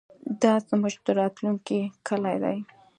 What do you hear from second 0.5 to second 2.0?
زموږ د راتلونکي